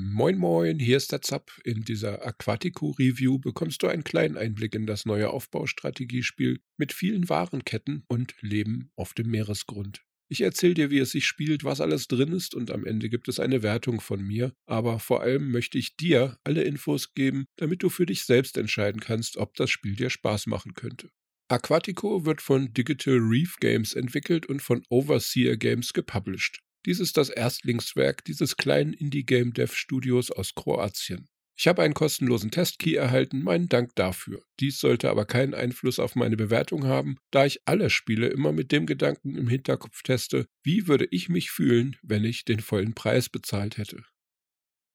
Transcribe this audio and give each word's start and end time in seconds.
Moin 0.00 0.38
Moin, 0.38 0.78
hier 0.78 0.96
ist 0.96 1.10
der 1.10 1.22
Zap. 1.22 1.50
In 1.64 1.82
dieser 1.82 2.24
Aquatico 2.24 2.90
Review 2.90 3.40
bekommst 3.40 3.82
du 3.82 3.88
einen 3.88 4.04
kleinen 4.04 4.36
Einblick 4.36 4.76
in 4.76 4.86
das 4.86 5.06
neue 5.06 5.30
Aufbaustrategiespiel 5.30 6.60
mit 6.76 6.92
vielen 6.92 7.28
Warenketten 7.28 8.04
und 8.06 8.36
Leben 8.40 8.92
auf 8.94 9.12
dem 9.12 9.28
Meeresgrund. 9.28 10.04
Ich 10.28 10.42
erzähle 10.42 10.74
dir, 10.74 10.90
wie 10.92 11.00
es 11.00 11.10
sich 11.10 11.26
spielt, 11.26 11.64
was 11.64 11.80
alles 11.80 12.06
drin 12.06 12.30
ist 12.30 12.54
und 12.54 12.70
am 12.70 12.84
Ende 12.84 13.08
gibt 13.08 13.26
es 13.26 13.40
eine 13.40 13.64
Wertung 13.64 14.00
von 14.00 14.22
mir, 14.22 14.52
aber 14.66 15.00
vor 15.00 15.20
allem 15.20 15.50
möchte 15.50 15.78
ich 15.78 15.96
dir 15.96 16.38
alle 16.44 16.62
Infos 16.62 17.14
geben, 17.14 17.46
damit 17.56 17.82
du 17.82 17.88
für 17.88 18.06
dich 18.06 18.22
selbst 18.22 18.56
entscheiden 18.56 19.00
kannst, 19.00 19.36
ob 19.36 19.56
das 19.56 19.68
Spiel 19.68 19.96
dir 19.96 20.10
Spaß 20.10 20.46
machen 20.46 20.74
könnte. 20.74 21.10
Aquatico 21.48 22.24
wird 22.24 22.40
von 22.40 22.72
Digital 22.72 23.18
Reef 23.18 23.56
Games 23.56 23.94
entwickelt 23.94 24.46
und 24.46 24.62
von 24.62 24.84
Overseer 24.90 25.56
Games 25.56 25.92
gepublished. 25.92 26.60
Dies 26.86 27.00
ist 27.00 27.16
das 27.16 27.28
Erstlingswerk 27.28 28.24
dieses 28.24 28.56
kleinen 28.56 28.92
Indie-Game-Dev-Studios 28.92 30.30
aus 30.30 30.54
Kroatien. 30.54 31.28
Ich 31.60 31.66
habe 31.66 31.82
einen 31.82 31.94
kostenlosen 31.94 32.52
Testkey 32.52 32.94
erhalten, 32.94 33.42
meinen 33.42 33.68
Dank 33.68 33.96
dafür. 33.96 34.44
Dies 34.60 34.78
sollte 34.78 35.10
aber 35.10 35.24
keinen 35.24 35.54
Einfluss 35.54 35.98
auf 35.98 36.14
meine 36.14 36.36
Bewertung 36.36 36.86
haben, 36.86 37.16
da 37.32 37.46
ich 37.46 37.62
alle 37.64 37.90
Spiele 37.90 38.28
immer 38.28 38.52
mit 38.52 38.70
dem 38.70 38.86
Gedanken 38.86 39.34
im 39.34 39.48
Hinterkopf 39.48 40.04
teste, 40.04 40.46
wie 40.62 40.86
würde 40.86 41.08
ich 41.10 41.28
mich 41.28 41.50
fühlen, 41.50 41.96
wenn 42.02 42.24
ich 42.24 42.44
den 42.44 42.60
vollen 42.60 42.94
Preis 42.94 43.28
bezahlt 43.28 43.76
hätte. 43.76 44.04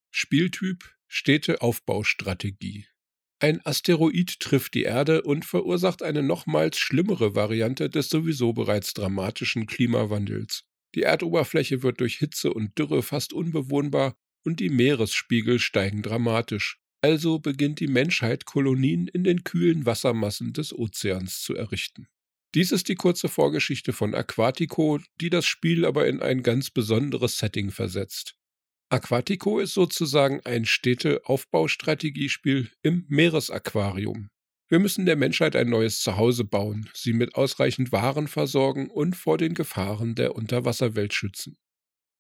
Spieltyp 0.10 0.96
Städteaufbaustrategie. 1.08 2.88
Ein 3.40 3.60
Asteroid 3.66 4.40
trifft 4.40 4.74
die 4.74 4.84
Erde 4.84 5.24
und 5.24 5.44
verursacht 5.44 6.02
eine 6.02 6.24
nochmals 6.24 6.80
schlimmere 6.80 7.36
Variante 7.36 7.90
des 7.90 8.08
sowieso 8.08 8.54
bereits 8.54 8.94
dramatischen 8.94 9.66
Klimawandels. 9.66 10.64
Die 10.96 11.04
Erdoberfläche 11.04 11.84
wird 11.84 12.00
durch 12.00 12.18
Hitze 12.18 12.54
und 12.54 12.78
Dürre 12.78 13.04
fast 13.04 13.34
unbewohnbar 13.34 14.16
und 14.46 14.60
die 14.60 14.70
Meeresspiegel 14.70 15.60
steigen 15.60 16.02
dramatisch. 16.02 16.80
Also 17.02 17.40
beginnt 17.40 17.80
die 17.80 17.88
Menschheit 17.88 18.46
Kolonien 18.46 19.08
in 19.08 19.24
den 19.24 19.44
kühlen 19.44 19.86
Wassermassen 19.86 20.54
des 20.54 20.74
Ozeans 20.74 21.42
zu 21.42 21.56
errichten. 21.56 22.08
Dies 22.56 22.72
ist 22.72 22.88
die 22.88 22.96
kurze 22.96 23.30
Vorgeschichte 23.30 23.94
von 23.94 24.14
Aquatico, 24.14 25.00
die 25.20 25.32
das 25.32 25.46
Spiel 25.46 25.86
aber 25.86 26.08
in 26.08 26.22
ein 26.22 26.44
ganz 26.44 26.70
besonderes 26.70 27.40
Setting 27.40 27.72
versetzt. 27.72 28.36
Aquatico 28.90 29.60
ist 29.60 29.74
sozusagen 29.74 30.42
ein 30.46 30.66
Städteaufbaustrategiespiel 30.66 32.70
im 32.84 33.06
Meeresaquarium. 33.08 34.30
Wir 34.74 34.80
müssen 34.80 35.06
der 35.06 35.18
Menschheit 35.18 35.56
ein 35.56 35.70
neues 35.70 36.02
Zuhause 36.02 36.46
bauen, 36.46 36.90
sie 36.96 37.14
mit 37.14 37.36
ausreichend 37.36 37.92
Waren 37.92 38.28
versorgen 38.28 38.90
und 38.90 39.16
vor 39.16 39.38
den 39.38 39.54
Gefahren 39.54 40.16
der 40.16 40.36
Unterwasserwelt 40.36 41.14
schützen. 41.14 41.58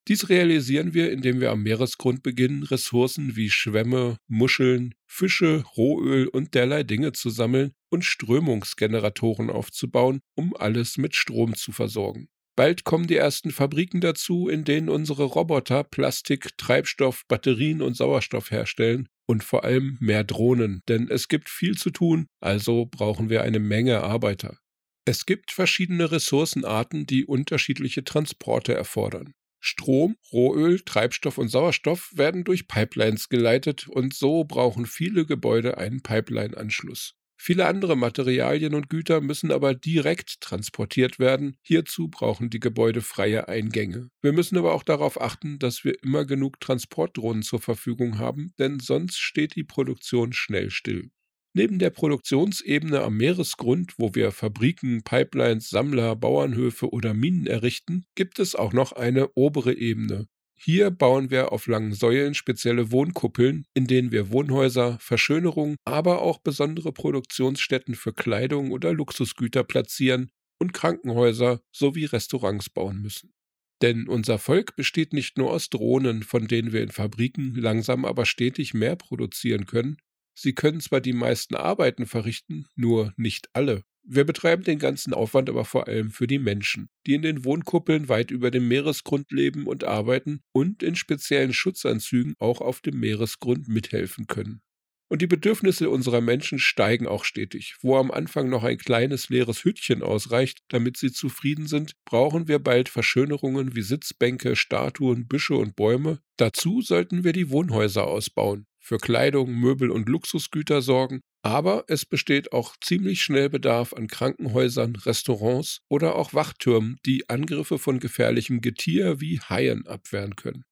Dies 0.07 0.29
realisieren 0.29 0.93
wir, 0.93 1.11
indem 1.11 1.41
wir 1.41 1.49
am 1.49 1.63
Meeresgrund 1.63 2.21
beginnen, 2.21 2.61
Ressourcen 2.61 3.35
wie 3.35 3.49
Schwämme, 3.49 4.17
Muscheln, 4.27 4.93
Fische, 5.07 5.63
Rohöl 5.75 6.27
und 6.27 6.53
derlei 6.53 6.83
Dinge 6.83 7.11
zu 7.13 7.31
sammeln 7.31 7.71
und 7.89 8.05
Strömungsgeneratoren 8.05 9.49
aufzubauen, 9.49 10.19
um 10.35 10.55
alles 10.55 10.99
mit 10.99 11.15
Strom 11.15 11.55
zu 11.55 11.71
versorgen. 11.71 12.27
Bald 12.55 12.83
kommen 12.83 13.07
die 13.07 13.15
ersten 13.15 13.51
Fabriken 13.51 13.99
dazu, 13.99 14.47
in 14.47 14.63
denen 14.63 14.89
unsere 14.89 15.23
Roboter 15.23 15.83
Plastik, 15.83 16.55
Treibstoff, 16.57 17.23
Batterien 17.27 17.81
und 17.81 17.97
Sauerstoff 17.97 18.51
herstellen 18.51 19.07
und 19.25 19.43
vor 19.43 19.63
allem 19.63 19.97
mehr 19.99 20.23
Drohnen, 20.23 20.81
denn 20.87 21.09
es 21.09 21.27
gibt 21.27 21.49
viel 21.49 21.77
zu 21.77 21.89
tun, 21.89 22.27
also 22.41 22.85
brauchen 22.85 23.29
wir 23.29 23.41
eine 23.41 23.59
Menge 23.59 24.03
Arbeiter. 24.03 24.59
Es 25.05 25.25
gibt 25.25 25.51
verschiedene 25.51 26.11
Ressourcenarten, 26.11 27.05
die 27.05 27.25
unterschiedliche 27.25 28.03
Transporte 28.03 28.73
erfordern. 28.73 29.33
Strom, 29.59 30.17
Rohöl, 30.31 30.81
Treibstoff 30.81 31.37
und 31.37 31.47
Sauerstoff 31.47 32.11
werden 32.13 32.43
durch 32.43 32.67
Pipelines 32.67 33.29
geleitet 33.29 33.87
und 33.87 34.13
so 34.13 34.43
brauchen 34.43 34.85
viele 34.85 35.25
Gebäude 35.25 35.77
einen 35.77 36.01
Pipeline-Anschluss. 36.01 37.15
Viele 37.45 37.65
andere 37.65 37.97
Materialien 37.97 38.73
und 38.73 38.89
Güter 38.89 39.19
müssen 39.19 39.51
aber 39.51 39.75
direkt 39.75 40.39
transportiert 40.39 41.19
werden. 41.19 41.57
Hierzu 41.61 42.07
brauchen 42.07 42.49
die 42.49 42.61
Gebäude 42.61 43.01
freie 43.01 43.49
Eingänge. 43.49 44.09
Wir 44.21 44.31
müssen 44.31 44.57
aber 44.57 44.73
auch 44.73 44.83
darauf 44.83 45.19
achten, 45.19 45.59
dass 45.59 45.83
wir 45.83 46.01
immer 46.03 46.23
genug 46.23 46.61
Transportdrohnen 46.61 47.43
zur 47.43 47.59
Verfügung 47.59 48.17
haben, 48.17 48.53
denn 48.59 48.79
sonst 48.79 49.19
steht 49.19 49.57
die 49.57 49.65
Produktion 49.65 50.31
schnell 50.31 50.69
still. 50.69 51.09
Neben 51.53 51.79
der 51.79 51.89
Produktionsebene 51.89 53.01
am 53.01 53.17
Meeresgrund, 53.17 53.95
wo 53.97 54.15
wir 54.15 54.31
Fabriken, 54.31 55.03
Pipelines, 55.03 55.69
Sammler, 55.69 56.15
Bauernhöfe 56.15 56.93
oder 56.93 57.13
Minen 57.13 57.45
errichten, 57.45 58.05
gibt 58.15 58.39
es 58.39 58.55
auch 58.55 58.71
noch 58.71 58.93
eine 58.93 59.27
obere 59.35 59.73
Ebene, 59.73 60.29
hier 60.63 60.91
bauen 60.91 61.29
wir 61.29 61.51
auf 61.51 61.67
langen 61.67 61.93
Säulen 61.93 62.33
spezielle 62.33 62.91
Wohnkuppeln, 62.91 63.65
in 63.73 63.85
denen 63.85 64.11
wir 64.11 64.31
Wohnhäuser, 64.31 64.97
Verschönerungen, 64.99 65.75
aber 65.83 66.21
auch 66.21 66.39
besondere 66.39 66.93
Produktionsstätten 66.93 67.95
für 67.95 68.13
Kleidung 68.13 68.71
oder 68.71 68.93
Luxusgüter 68.93 69.63
platzieren 69.63 70.31
und 70.59 70.73
Krankenhäuser 70.73 71.61
sowie 71.71 72.05
Restaurants 72.05 72.69
bauen 72.69 73.01
müssen. 73.01 73.33
Denn 73.81 74.07
unser 74.07 74.39
Volk 74.39 74.77
besteht 74.77 75.11
nicht 75.11 75.37
nur 75.37 75.51
aus 75.51 75.69
Drohnen, 75.69 76.23
von 76.23 76.47
denen 76.47 76.71
wir 76.71 76.81
in 76.81 76.91
Fabriken 76.91 77.53
langsam 77.55 78.05
aber 78.05 78.25
stetig 78.25 78.73
mehr 78.73 78.95
produzieren 78.95 79.65
können, 79.65 79.97
sie 80.33 80.55
können 80.55 80.79
zwar 80.79 81.01
die 81.01 81.11
meisten 81.11 81.55
Arbeiten 81.55 82.05
verrichten, 82.05 82.67
nur 82.75 83.13
nicht 83.17 83.49
alle. 83.51 83.83
Wir 84.05 84.25
betreiben 84.25 84.63
den 84.63 84.79
ganzen 84.79 85.13
Aufwand 85.13 85.49
aber 85.49 85.63
vor 85.63 85.87
allem 85.87 86.11
für 86.11 86.27
die 86.27 86.39
Menschen, 86.39 86.89
die 87.07 87.13
in 87.13 87.21
den 87.21 87.45
Wohnkuppeln 87.45 88.09
weit 88.09 88.31
über 88.31 88.51
dem 88.51 88.67
Meeresgrund 88.67 89.31
leben 89.31 89.65
und 89.65 89.85
arbeiten 89.85 90.41
und 90.51 90.83
in 90.83 90.95
speziellen 90.95 91.53
Schutzanzügen 91.53 92.35
auch 92.37 92.59
auf 92.59 92.81
dem 92.81 92.99
Meeresgrund 92.99 93.69
mithelfen 93.69 94.27
können. 94.27 94.61
Und 95.09 95.21
die 95.21 95.27
Bedürfnisse 95.27 95.89
unserer 95.89 96.21
Menschen 96.21 96.59
steigen 96.59 97.07
auch 97.07 97.23
stetig. 97.23 97.75
Wo 97.81 97.97
am 97.97 98.09
Anfang 98.09 98.49
noch 98.49 98.63
ein 98.63 98.77
kleines 98.77 99.29
leeres 99.29 99.63
Hütchen 99.63 100.01
ausreicht, 100.01 100.63
damit 100.69 100.97
sie 100.97 101.11
zufrieden 101.11 101.67
sind, 101.67 101.93
brauchen 102.03 102.47
wir 102.47 102.59
bald 102.59 102.89
Verschönerungen 102.89 103.75
wie 103.75 103.83
Sitzbänke, 103.83 104.55
Statuen, 104.55 105.27
Büsche 105.27 105.55
und 105.55 105.75
Bäume. 105.75 106.19
Dazu 106.37 106.81
sollten 106.81 107.23
wir 107.23 107.31
die 107.31 107.51
Wohnhäuser 107.51 108.07
ausbauen 108.07 108.65
für 108.79 108.97
Kleidung, 108.97 109.53
Möbel 109.53 109.89
und 109.91 110.09
Luxusgüter 110.09 110.81
sorgen, 110.81 111.21
aber 111.43 111.83
es 111.89 112.05
besteht 112.05 112.53
auch 112.53 112.75
ziemlich 112.81 113.21
schnell 113.21 113.49
Bedarf 113.49 113.93
an 113.93 114.07
Krankenhäusern, 114.07 114.95
Restaurants 114.95 115.81
oder 115.89 116.15
auch 116.15 116.33
Wachtürmen, 116.33 116.97
die 117.05 117.29
Angriffe 117.29 117.77
von 117.77 117.99
gefährlichem 117.99 118.61
Getier 118.61 119.19
wie 119.19 119.39
Haien 119.41 119.85
abwehren 119.85 120.37
können. 120.37 120.63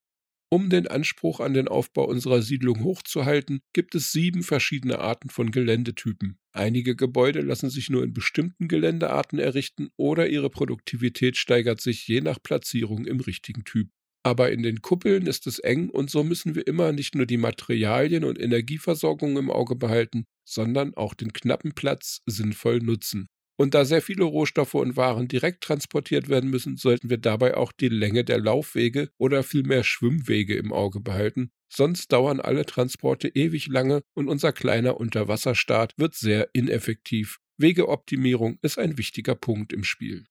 Um 0.49 0.69
den 0.69 0.87
Anspruch 0.87 1.41
an 1.41 1.53
den 1.53 1.67
Aufbau 1.67 2.05
unserer 2.05 2.41
Siedlung 2.41 2.83
hochzuhalten, 2.83 3.61
gibt 3.73 3.95
es 3.95 4.11
sieben 4.11 4.43
verschiedene 4.43 4.99
Arten 4.99 5.29
von 5.29 5.51
Geländetypen. 5.51 6.39
Einige 6.53 6.95
Gebäude 6.95 7.41
lassen 7.41 7.69
sich 7.69 7.89
nur 7.89 8.03
in 8.03 8.13
bestimmten 8.13 8.67
Geländearten 8.67 9.39
errichten 9.39 9.89
oder 9.97 10.29
ihre 10.29 10.49
Produktivität 10.49 11.37
steigert 11.37 11.81
sich 11.81 12.07
je 12.07 12.21
nach 12.21 12.41
Platzierung 12.41 13.05
im 13.05 13.19
richtigen 13.19 13.63
Typ. 13.63 13.89
Aber 14.23 14.51
in 14.51 14.61
den 14.61 14.81
Kuppeln 14.81 15.25
ist 15.25 15.47
es 15.47 15.59
eng 15.59 15.89
und 15.89 16.09
so 16.09 16.23
müssen 16.23 16.53
wir 16.53 16.67
immer 16.67 16.91
nicht 16.91 17.15
nur 17.15 17.25
die 17.25 17.37
Materialien 17.37 18.23
und 18.23 18.39
Energieversorgung 18.39 19.37
im 19.37 19.49
Auge 19.49 19.75
behalten, 19.75 20.25
sondern 20.43 20.95
auch 20.95 21.13
den 21.13 21.33
knappen 21.33 21.73
Platz 21.73 22.21
sinnvoll 22.25 22.79
nutzen. 22.79 23.27
Und 23.57 23.75
da 23.75 23.85
sehr 23.85 24.01
viele 24.01 24.23
Rohstoffe 24.23 24.73
und 24.73 24.95
Waren 24.97 25.27
direkt 25.27 25.63
transportiert 25.63 26.29
werden 26.29 26.49
müssen, 26.49 26.77
sollten 26.77 27.09
wir 27.11 27.19
dabei 27.19 27.55
auch 27.55 27.71
die 27.71 27.89
Länge 27.89 28.23
der 28.23 28.39
Laufwege 28.39 29.11
oder 29.19 29.43
vielmehr 29.43 29.83
Schwimmwege 29.83 30.55
im 30.55 30.73
Auge 30.73 30.99
behalten, 30.99 31.51
sonst 31.71 32.11
dauern 32.11 32.39
alle 32.39 32.65
Transporte 32.65 33.27
ewig 33.27 33.67
lange 33.67 34.01
und 34.15 34.27
unser 34.29 34.51
kleiner 34.51 34.99
Unterwasserstaat 34.99 35.93
wird 35.97 36.15
sehr 36.15 36.49
ineffektiv. 36.53 37.39
Wegeoptimierung 37.57 38.57
ist 38.63 38.79
ein 38.79 38.97
wichtiger 38.97 39.35
Punkt 39.35 39.73
im 39.73 39.83
Spiel. 39.83 40.25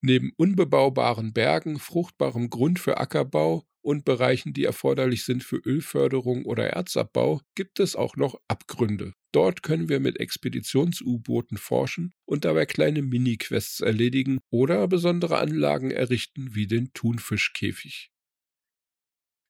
Neben 0.00 0.32
unbebaubaren 0.36 1.32
Bergen, 1.32 1.78
fruchtbarem 1.78 2.50
Grund 2.50 2.80
für 2.80 2.98
Ackerbau 2.98 3.64
und 3.84 4.04
Bereichen, 4.04 4.54
die 4.54 4.64
erforderlich 4.64 5.24
sind 5.24 5.44
für 5.44 5.56
Ölförderung 5.56 6.46
oder 6.46 6.68
Erzabbau, 6.68 7.42
gibt 7.54 7.80
es 7.80 7.94
auch 7.96 8.16
noch 8.16 8.40
Abgründe. 8.48 9.12
Dort 9.30 9.62
können 9.62 9.88
wir 9.88 10.00
mit 10.00 10.18
Expeditions-U-Booten 10.18 11.58
forschen 11.58 12.14
und 12.24 12.44
dabei 12.44 12.66
kleine 12.66 13.02
Mini-Quests 13.02 13.80
erledigen 13.80 14.38
oder 14.50 14.88
besondere 14.88 15.38
Anlagen 15.38 15.90
errichten 15.90 16.54
wie 16.54 16.66
den 16.66 16.92
Thunfischkäfig. 16.94 18.10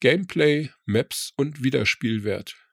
Gameplay, 0.00 0.70
Maps 0.84 1.32
und 1.36 1.62
Wiederspielwert. 1.62 2.63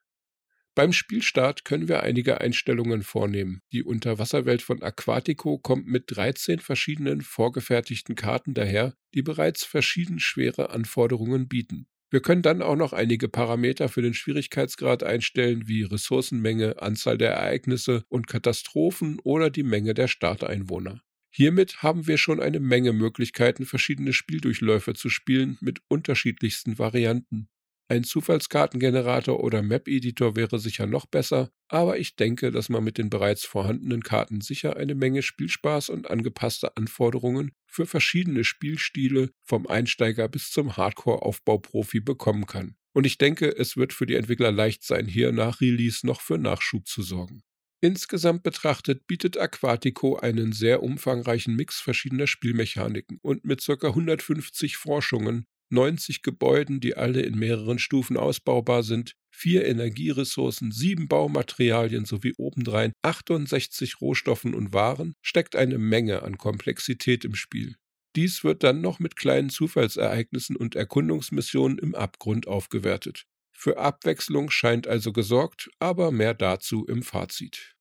Beim 0.74 0.94
Spielstart 0.94 1.66
können 1.66 1.90
wir 1.90 2.02
einige 2.02 2.40
Einstellungen 2.40 3.04
vornehmen. 3.04 3.62
Die 3.74 3.84
Unterwasserwelt 3.84 4.62
von 4.62 4.82
Aquatico 4.82 5.58
kommt 5.58 5.86
mit 5.86 6.06
13 6.08 6.60
verschiedenen 6.60 7.22
vorgefertigten 7.22 8.16
Karten 8.16 8.54
daher, 8.54 8.96
die 9.14 9.22
bereits 9.22 9.66
verschieden 9.66 10.20
schwere 10.20 10.70
Anforderungen 10.70 11.50
bieten. 11.50 11.88
Wir 12.10 12.22
können 12.22 12.42
dann 12.42 12.62
auch 12.62 12.78
noch 12.78 12.94
einige 12.94 13.28
Parameter 13.28 13.90
für 13.90 14.02
den 14.02 14.14
Schwierigkeitsgrad 14.14 15.04
einstellen, 15.04 15.68
wie 15.68 15.84
Ressourcenmenge, 15.84 16.82
Anzahl 16.82 17.18
der 17.18 17.32
Ereignisse 17.32 18.06
und 18.08 18.28
Katastrophen 18.28 19.20
oder 19.24 19.50
die 19.50 19.64
Menge 19.64 19.94
der 19.94 20.08
Starteinwohner. 20.08 21.02
Hiermit 21.34 21.84
haben 21.84 22.08
wir 22.08 22.18
schon 22.18 22.42
eine 22.42 22.60
Menge 22.60 22.92
Möglichkeiten, 22.92 23.66
verschiedene 23.66 24.12
Spieldurchläufe 24.12 24.94
zu 24.94 25.10
spielen 25.10 25.58
mit 25.62 25.80
unterschiedlichsten 25.88 26.78
Varianten. 26.78 27.50
Ein 27.92 28.06
Zufallskartengenerator 28.06 29.44
oder 29.44 29.62
Map-Editor 29.62 30.38
wäre 30.38 30.60
sicher 30.60 30.88
noch 30.88 31.08
besser, 31.08 31.52
aber 31.68 32.00
ich 32.00 32.16
denke, 32.16 32.50
dass 32.50 32.70
man 32.70 32.86
mit 32.86 32.98
den 32.98 33.10
bereits 33.10 33.44
vorhandenen 33.44 34.02
Karten 34.02 34.40
sicher 34.40 34.78
eine 34.78 34.96
Menge 34.96 35.22
Spielspaß 35.22 35.90
und 35.90 36.10
angepasste 36.10 36.78
Anforderungen 36.78 37.52
für 37.66 37.86
verschiedene 37.86 38.46
Spielstile 38.46 39.32
vom 39.44 39.68
Einsteiger 39.68 40.30
bis 40.30 40.52
zum 40.52 40.78
Hardcore-Aufbauprofi 40.78 42.00
bekommen 42.00 42.46
kann. 42.46 42.78
Und 42.94 43.06
ich 43.06 43.18
denke, 43.18 43.54
es 43.54 43.76
wird 43.76 43.92
für 43.92 44.06
die 44.06 44.16
Entwickler 44.16 44.54
leicht 44.54 44.86
sein, 44.86 45.06
hier 45.06 45.34
nach 45.34 45.60
Release 45.60 46.08
noch 46.08 46.22
für 46.22 46.38
Nachschub 46.38 46.88
zu 46.88 47.02
sorgen. 47.02 47.44
Insgesamt 47.82 48.44
betrachtet 48.44 49.06
bietet 49.06 49.38
Aquatico 49.38 50.16
einen 50.16 50.54
sehr 50.54 50.82
umfangreichen 50.82 51.58
Mix 51.58 51.82
verschiedener 51.82 52.28
Spielmechaniken 52.28 53.18
und 53.22 53.44
mit 53.44 53.66
ca. 53.66 53.88
150 53.88 54.78
Forschungen 54.78 55.46
90 55.72 56.22
Gebäuden, 56.22 56.80
die 56.80 56.96
alle 56.96 57.22
in 57.22 57.38
mehreren 57.38 57.80
Stufen 57.80 58.18
ausbaubar 58.18 58.84
sind, 58.84 59.16
vier 59.30 59.66
Energieressourcen, 59.66 60.72
sieben 60.72 61.08
Baumaterialien 61.08 62.06
sowie 62.06 62.34
obendrein 62.38 62.92
68 63.02 64.02
Rohstoffen 64.02 64.54
und 64.54 64.74
Waren, 64.74 65.14
steckt 65.22 65.56
eine 65.56 65.78
Menge 65.78 66.24
an 66.24 66.38
Komplexität 66.38 67.26
im 67.26 67.36
Spiel. 67.36 67.76
Dies 68.16 68.44
wird 68.44 68.64
dann 68.64 68.82
noch 68.82 69.00
mit 69.00 69.16
kleinen 69.16 69.50
Zufallsereignissen 69.50 70.58
und 70.58 70.76
Erkundungsmissionen 70.76 71.78
im 71.78 71.96
Abgrund 71.96 72.48
aufgewertet. 72.48 73.26
Für 73.54 73.78
Abwechslung 73.78 74.50
scheint 74.50 74.88
also 74.88 75.14
gesorgt, 75.14 75.70
aber 75.80 76.12
mehr 76.12 76.34
dazu 76.34 76.86
im 76.86 77.04
Fazit. 77.04 77.76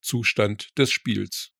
Zustand 0.00 0.70
des 0.78 0.92
Spiels 0.92 1.55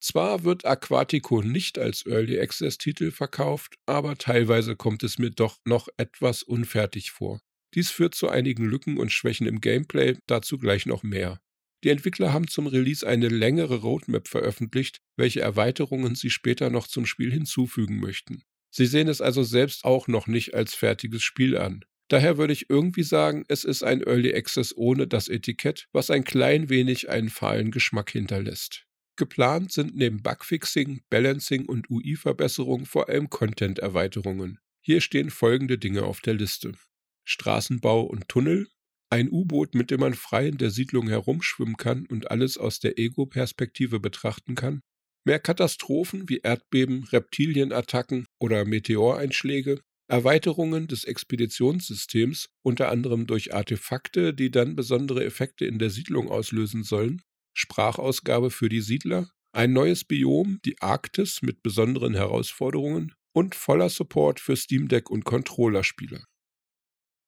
zwar 0.00 0.44
wird 0.44 0.64
Aquatico 0.64 1.42
nicht 1.42 1.78
als 1.78 2.06
Early 2.06 2.40
Access 2.40 2.78
Titel 2.78 3.10
verkauft, 3.10 3.76
aber 3.86 4.16
teilweise 4.16 4.76
kommt 4.76 5.02
es 5.02 5.18
mir 5.18 5.30
doch 5.30 5.58
noch 5.64 5.88
etwas 5.96 6.42
unfertig 6.42 7.10
vor. 7.10 7.40
Dies 7.74 7.90
führt 7.90 8.14
zu 8.14 8.28
einigen 8.28 8.64
Lücken 8.64 8.98
und 8.98 9.12
Schwächen 9.12 9.46
im 9.46 9.60
Gameplay, 9.60 10.16
dazu 10.26 10.58
gleich 10.58 10.86
noch 10.86 11.02
mehr. 11.02 11.40
Die 11.84 11.90
Entwickler 11.90 12.32
haben 12.32 12.48
zum 12.48 12.66
Release 12.66 13.06
eine 13.06 13.28
längere 13.28 13.76
Roadmap 13.76 14.26
veröffentlicht, 14.26 15.00
welche 15.16 15.40
Erweiterungen 15.40 16.14
sie 16.14 16.30
später 16.30 16.70
noch 16.70 16.88
zum 16.88 17.06
Spiel 17.06 17.32
hinzufügen 17.32 18.00
möchten. 18.00 18.42
Sie 18.70 18.86
sehen 18.86 19.08
es 19.08 19.20
also 19.20 19.42
selbst 19.42 19.84
auch 19.84 20.08
noch 20.08 20.26
nicht 20.26 20.54
als 20.54 20.74
fertiges 20.74 21.22
Spiel 21.22 21.56
an. 21.56 21.84
Daher 22.08 22.38
würde 22.38 22.54
ich 22.54 22.70
irgendwie 22.70 23.02
sagen, 23.02 23.44
es 23.48 23.64
ist 23.64 23.82
ein 23.82 24.02
Early 24.02 24.34
Access 24.34 24.74
ohne 24.76 25.06
das 25.06 25.28
Etikett, 25.28 25.88
was 25.92 26.10
ein 26.10 26.24
klein 26.24 26.68
wenig 26.68 27.10
einen 27.10 27.28
fahlen 27.28 27.70
Geschmack 27.70 28.10
hinterlässt. 28.10 28.87
Geplant 29.18 29.72
sind 29.72 29.96
neben 29.96 30.22
Bugfixing, 30.22 31.02
Balancing 31.10 31.66
und 31.66 31.90
UI-Verbesserungen 31.90 32.86
vor 32.86 33.08
allem 33.08 33.28
Content-Erweiterungen. 33.28 34.60
Hier 34.80 35.00
stehen 35.00 35.30
folgende 35.30 35.76
Dinge 35.76 36.04
auf 36.04 36.20
der 36.20 36.34
Liste. 36.34 36.72
Straßenbau 37.24 38.02
und 38.02 38.28
Tunnel, 38.28 38.68
ein 39.10 39.28
U-Boot, 39.28 39.74
mit 39.74 39.90
dem 39.90 40.00
man 40.00 40.14
frei 40.14 40.46
in 40.46 40.58
der 40.58 40.70
Siedlung 40.70 41.08
herumschwimmen 41.08 41.76
kann 41.76 42.06
und 42.06 42.30
alles 42.30 42.58
aus 42.58 42.78
der 42.78 42.96
Ego-Perspektive 42.96 43.98
betrachten 43.98 44.54
kann, 44.54 44.82
mehr 45.24 45.40
Katastrophen 45.40 46.28
wie 46.28 46.38
Erdbeben, 46.38 47.04
Reptilienattacken 47.04 48.24
oder 48.38 48.64
Meteoreinschläge, 48.64 49.80
Erweiterungen 50.06 50.86
des 50.86 51.04
Expeditionssystems, 51.04 52.50
unter 52.62 52.90
anderem 52.90 53.26
durch 53.26 53.52
Artefakte, 53.52 54.32
die 54.32 54.50
dann 54.52 54.76
besondere 54.76 55.24
Effekte 55.24 55.66
in 55.66 55.80
der 55.80 55.90
Siedlung 55.90 56.30
auslösen 56.30 56.84
sollen, 56.84 57.20
Sprachausgabe 57.58 58.52
für 58.52 58.68
die 58.68 58.80
Siedler, 58.80 59.32
ein 59.50 59.72
neues 59.72 60.04
Biom, 60.04 60.60
die 60.64 60.80
Arktis 60.80 61.42
mit 61.42 61.60
besonderen 61.60 62.14
Herausforderungen 62.14 63.16
und 63.32 63.56
voller 63.56 63.88
Support 63.88 64.38
für 64.38 64.54
Steam 64.54 64.86
Deck 64.86 65.10
und 65.10 65.24
Controller-Spieler. 65.24 66.22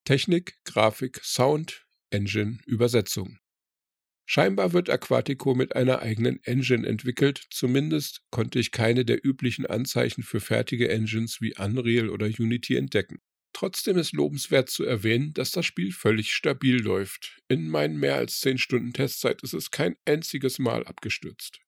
Technik, 0.05 0.55
Grafik, 0.65 1.21
Sound, 1.25 1.85
Engine, 2.11 2.59
Übersetzung. 2.65 3.38
Scheinbar 4.25 4.73
wird 4.73 4.88
Aquatico 4.88 5.56
mit 5.56 5.75
einer 5.75 5.99
eigenen 5.99 6.41
Engine 6.44 6.87
entwickelt, 6.87 7.49
zumindest 7.50 8.23
konnte 8.31 8.61
ich 8.61 8.71
keine 8.71 9.05
der 9.05 9.26
üblichen 9.26 9.67
Anzeichen 9.67 10.23
für 10.23 10.38
fertige 10.38 10.88
Engines 10.91 11.41
wie 11.41 11.56
Unreal 11.59 12.09
oder 12.09 12.26
Unity 12.26 12.76
entdecken. 12.76 13.19
Trotzdem 13.52 13.99
ist 13.99 14.12
lobenswert 14.12 14.70
zu 14.70 14.85
erwähnen, 14.85 15.35
dass 15.35 15.50
das 15.50 15.67
Spiel 15.67 15.93
völlig 15.93 16.32
stabil 16.32 16.81
läuft. 16.81 17.38
In 17.49 17.69
meinen 17.69 17.99
mehr 17.99 18.17
als 18.17 18.41
10 18.41 18.58
Stunden 18.58 18.93
Testzeit 18.93 19.43
ist 19.43 19.55
es 19.55 19.70
kein 19.70 19.97
einziges 20.05 20.58
Mal 20.58 20.87
abgestürzt. 20.87 21.61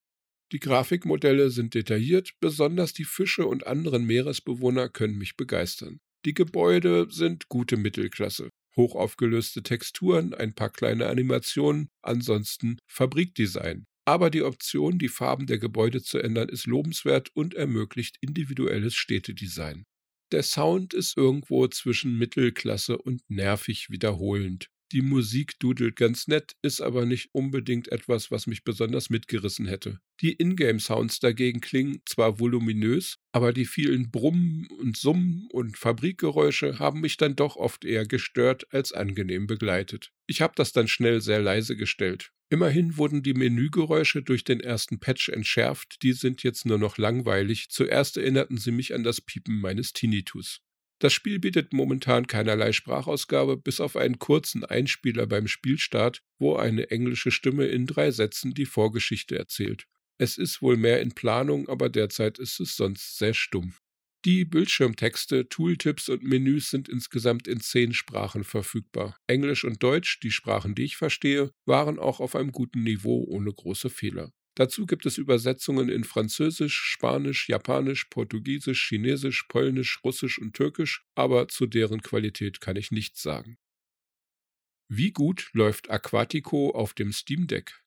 Die 0.52 0.61
Grafikmodelle 0.61 1.50
sind 1.50 1.75
detailliert, 1.75 2.34
besonders 2.40 2.93
die 2.93 3.05
Fische 3.05 3.46
und 3.46 3.67
anderen 3.67 4.05
Meeresbewohner 4.05 4.88
können 4.88 5.17
mich 5.17 5.37
begeistern. 5.37 5.99
Die 6.25 6.34
Gebäude 6.34 7.08
sind 7.11 7.49
gute 7.49 7.76
Mittelklasse. 7.76 8.50
Hochaufgelöste 8.76 9.62
Texturen, 9.62 10.34
ein 10.34 10.55
paar 10.55 10.70
kleine 10.70 11.08
Animationen, 11.08 11.88
ansonsten 12.02 12.79
Fabrikdesign. 12.87 13.84
Aber 14.05 14.31
die 14.31 14.43
Option, 14.43 14.99
die 14.99 15.08
Farben 15.08 15.46
der 15.46 15.58
Gebäude 15.58 16.02
zu 16.02 16.19
ändern, 16.19 16.49
ist 16.49 16.67
lobenswert 16.67 17.31
und 17.34 17.55
ermöglicht 17.55 18.17
individuelles 18.20 18.94
Städtedesign. 18.94 19.84
Der 20.32 20.43
Sound 20.43 20.94
ist 20.94 21.19
irgendwo 21.19 21.69
zwischen 21.69 22.17
Mittelklasse 22.17 22.96
und 22.96 23.20
nervig 23.29 23.90
wiederholend. 23.90 24.70
Die 24.90 25.02
Musik 25.02 25.58
dudelt 25.58 25.96
ganz 25.96 26.26
nett, 26.26 26.52
ist 26.62 26.81
aber 26.81 27.05
nicht 27.05 27.31
unbedingt 27.32 27.88
etwas, 27.88 28.31
was 28.31 28.46
mich 28.46 28.64
besonders 28.64 29.11
mitgerissen 29.11 29.67
hätte. 29.67 30.00
Die 30.23 30.32
Ingame-Sounds 30.32 31.20
dagegen 31.20 31.61
klingen 31.61 32.00
zwar 32.06 32.38
voluminös, 32.40 33.19
aber 33.32 33.52
die 33.52 33.67
vielen 33.67 34.11
Brummen 34.11 34.69
und 34.79 34.96
Summen 34.96 35.49
und 35.50 35.76
Fabrikgeräusche 35.76 36.79
haben 36.79 37.00
mich 37.00 37.19
dann 37.19 37.37
doch 37.37 37.56
oft 37.56 37.84
eher 37.84 38.06
gestört 38.06 38.67
als 38.73 38.93
angenehm 38.93 39.46
begleitet. 39.46 40.12
Ich 40.32 40.40
habe 40.40 40.55
das 40.56 40.73
dann 40.73 40.88
schnell 40.88 41.20
sehr 41.20 41.43
leise 41.43 41.76
gestellt. 41.76 42.32
Immerhin 42.49 42.96
wurden 42.96 43.23
die 43.23 43.34
Menügeräusche 43.34 44.23
durch 44.23 44.44
den 44.44 44.61
ersten 44.61 44.99
Patch 44.99 45.29
entschärft, 45.29 46.02
die 46.02 46.14
sind 46.14 46.43
jetzt 46.43 46.64
nur 46.64 46.79
noch 46.79 46.96
langweilig. 46.96 47.69
Zuerst 47.69 48.17
erinnerten 48.17 48.56
sie 48.56 48.70
mich 48.70 48.94
an 48.94 49.02
das 49.02 49.20
Piepen 49.20 49.61
meines 49.61 49.93
Tinnitus. 49.93 50.62
Das 51.00 51.12
Spiel 51.12 51.38
bietet 51.38 51.75
momentan 51.75 52.26
keinerlei 52.26 52.73
Sprachausgabe, 52.73 53.58
bis 53.58 53.79
auf 53.79 53.94
einen 53.94 54.19
kurzen 54.19 54.64
Einspieler 54.64 55.26
beim 55.26 55.49
Spielstart, 55.49 56.23
wo 56.38 56.56
eine 56.56 56.90
englische 56.90 57.31
Stimme 57.31 57.67
in 57.67 57.87
drei 57.87 58.11
Sätzen 58.11 58.55
die 58.55 58.64
Vorgeschichte 58.64 59.37
erzählt. 59.37 59.84
Es 60.17 60.38
ist 60.38 60.62
wohl 60.62 60.79
mehr 60.79 61.02
in 61.02 61.12
Planung, 61.12 61.69
aber 61.69 61.90
derzeit 61.90 62.38
ist 62.38 62.58
es 62.58 62.75
sonst 62.75 63.19
sehr 63.19 63.34
stumm. 63.34 63.75
Die 64.24 64.44
Bildschirmtexte, 64.44 65.48
Tooltips 65.48 66.08
und 66.08 66.22
Menüs 66.22 66.70
sind 66.70 66.88
insgesamt 66.88 67.48
in 67.48 67.58
zehn 67.58 67.92
Sprachen 67.92 68.44
verfügbar. 68.44 69.16
Englisch 69.26 69.64
und 69.64 69.82
Deutsch, 69.82 70.20
die 70.20 70.30
Sprachen, 70.30 70.76
die 70.76 70.84
ich 70.84 70.96
verstehe, 70.96 71.50
waren 71.64 71.98
auch 71.98 72.20
auf 72.20 72.36
einem 72.36 72.52
guten 72.52 72.84
Niveau 72.84 73.24
ohne 73.29 73.52
große 73.52 73.91
Fehler. 73.91 74.32
Dazu 74.55 74.86
gibt 74.86 75.06
es 75.06 75.19
Übersetzungen 75.19 75.88
in 75.88 76.05
Französisch, 76.05 76.76
Spanisch, 76.84 77.48
Japanisch, 77.48 78.05
Portugiesisch, 78.05 78.86
Chinesisch, 78.88 79.44
Polnisch, 79.48 79.98
Russisch 80.05 80.38
und 80.38 80.55
Türkisch, 80.55 81.05
aber 81.17 81.48
zu 81.48 81.67
deren 81.67 82.00
Qualität 82.00 82.60
kann 82.60 82.76
ich 82.76 82.93
nichts 82.93 83.22
sagen. 83.22 83.58
Wie 84.88 85.10
gut 85.10 85.50
läuft 85.52 85.91
Aquatico 85.91 86.70
auf 86.70 86.94
dem 86.94 87.12
Steam 87.12 87.48
Deck? 87.48 87.81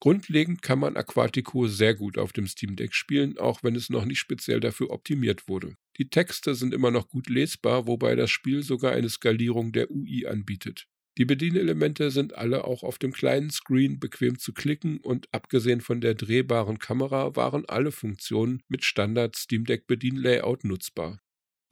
Grundlegend 0.00 0.62
kann 0.62 0.78
man 0.78 0.96
Aquatico 0.96 1.68
sehr 1.68 1.94
gut 1.94 2.16
auf 2.16 2.32
dem 2.32 2.46
Steam 2.46 2.74
Deck 2.74 2.94
spielen, 2.94 3.36
auch 3.36 3.62
wenn 3.62 3.76
es 3.76 3.90
noch 3.90 4.06
nicht 4.06 4.18
speziell 4.18 4.58
dafür 4.58 4.90
optimiert 4.90 5.46
wurde. 5.46 5.76
Die 5.98 6.08
Texte 6.08 6.54
sind 6.54 6.72
immer 6.72 6.90
noch 6.90 7.08
gut 7.08 7.28
lesbar, 7.28 7.86
wobei 7.86 8.16
das 8.16 8.30
Spiel 8.30 8.62
sogar 8.62 8.92
eine 8.92 9.10
Skalierung 9.10 9.72
der 9.72 9.90
UI 9.90 10.26
anbietet. 10.26 10.86
Die 11.18 11.26
Bedienelemente 11.26 12.10
sind 12.10 12.34
alle 12.34 12.64
auch 12.64 12.82
auf 12.82 12.96
dem 12.96 13.12
kleinen 13.12 13.50
Screen 13.50 14.00
bequem 14.00 14.38
zu 14.38 14.54
klicken 14.54 15.00
und 15.00 15.28
abgesehen 15.34 15.82
von 15.82 16.00
der 16.00 16.14
drehbaren 16.14 16.78
Kamera 16.78 17.36
waren 17.36 17.66
alle 17.66 17.92
Funktionen 17.92 18.62
mit 18.68 18.86
Standard 18.86 19.36
Steam 19.36 19.66
Deck 19.66 19.86
Bedienlayout 19.86 20.64
nutzbar. 20.64 21.20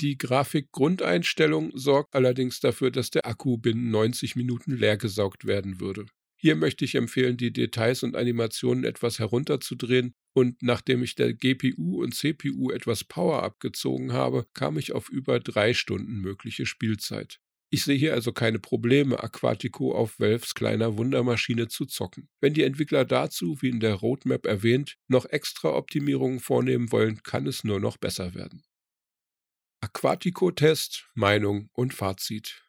Die 0.03 0.19
Grafik-Grundeinstellung 0.19 1.73
sorgt 1.75 2.15
allerdings 2.15 2.61
dafür, 2.61 2.91
dass 2.91 3.09
der 3.11 3.27
Akku 3.27 3.57
binnen 3.57 3.91
90 3.91 4.37
Minuten 4.37 4.77
leergesaugt 4.77 5.47
werden 5.47 5.81
würde. 5.81 6.07
Hier 6.41 6.55
möchte 6.55 6.85
ich 6.85 6.95
empfehlen, 6.95 7.37
die 7.37 7.53
Details 7.53 8.05
und 8.05 8.15
Animationen 8.15 8.85
etwas 8.85 9.19
herunterzudrehen 9.19 10.15
und 10.35 10.63
nachdem 10.63 11.03
ich 11.03 11.17
der 11.17 11.35
GPU 11.35 12.01
und 12.01 12.15
CPU 12.15 12.71
etwas 12.71 13.03
Power 13.03 13.43
abgezogen 13.43 14.13
habe, 14.13 14.47
kam 14.55 14.79
ich 14.79 14.93
auf 14.93 15.09
über 15.09 15.41
drei 15.41 15.75
Stunden 15.75 16.21
mögliche 16.21 16.65
Spielzeit. 16.65 17.41
Ich 17.71 17.83
sehe 17.85 17.97
hier 17.97 18.15
also 18.15 18.33
keine 18.33 18.61
Probleme, 18.61 19.23
Aquatico 19.23 19.95
auf 19.95 20.21
Valves 20.21 20.55
kleiner 20.55 20.97
Wundermaschine 20.97 21.67
zu 21.67 21.87
zocken. 21.87 22.31
Wenn 22.41 22.55
die 22.55 22.63
Entwickler 22.63 23.05
dazu, 23.05 23.61
wie 23.61 23.69
in 23.69 23.81
der 23.81 23.95
Roadmap 23.95 24.47
erwähnt, 24.47 24.97
noch 25.09 25.27
extra 25.27 25.71
Optimierungen 25.71 26.39
vornehmen 26.39 26.93
wollen, 26.93 27.23
kann 27.25 27.47
es 27.47 27.65
nur 27.65 27.81
noch 27.81 27.97
besser 27.97 28.35
werden. 28.35 28.63
Aquatico-Test, 29.81 31.11
Meinung 31.15 31.69
und 31.73 31.95
Fazit. 31.95 32.68